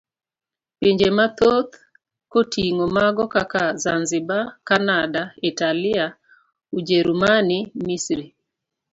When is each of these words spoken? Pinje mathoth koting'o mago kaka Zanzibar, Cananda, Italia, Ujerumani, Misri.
Pinje 0.79 1.09
mathoth 1.17 1.73
koting'o 2.31 2.85
mago 2.97 3.25
kaka 3.35 3.63
Zanzibar, 3.83 4.45
Cananda, 4.67 5.23
Italia, 5.49 6.05
Ujerumani, 6.77 7.59
Misri. 7.85 8.25